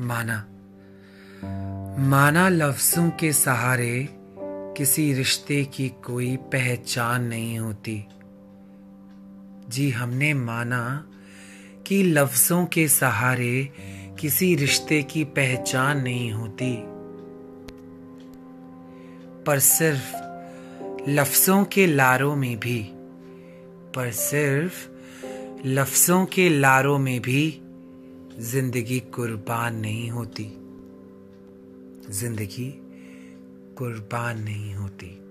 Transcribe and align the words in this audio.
माना। 0.00 0.46
माना 1.98 2.48
लफ्जों 2.48 3.10
के 3.10 3.32
सहारे 3.32 4.08
किसी 4.76 5.12
रिश्ते 5.12 5.64
की 5.64 5.88
कोई 5.88 6.36
पहचान 6.36 7.24
नहीं 7.24 7.58
होती। 7.58 8.04
जी, 9.68 9.90
हमने 9.90 10.34
माना 10.34 11.06
कि 11.86 12.02
लफ्जों 12.02 12.66
के 12.66 12.88
सहारे 12.88 13.72
किसी 14.20 14.54
रिश्ते 14.54 15.02
की 15.02 15.24
पहचान 15.24 16.00
नहीं 16.00 16.32
होती। 16.32 16.82
पर 19.44 19.58
सिर्फ़ 19.58 20.16
लफ्जों 21.10 21.64
के 21.64 21.86
लारों 21.86 22.36
में 22.36 22.60
भी, 22.60 22.90
पर 23.94 24.10
सिर्फ़ 24.10 24.88
लफ्जों 25.66 26.26
के 26.26 26.48
लारों 26.48 26.98
में 26.98 27.20
भी 27.20 27.62
ज़िंदगी 28.40 29.00
कुर्बान 29.00 29.76
नहीं 29.76 30.10
होती। 30.10 30.44
ज़िंदगी 32.10 32.66
कुर्बान 33.78 34.42
नहीं 34.42 34.74
होती। 34.74 35.27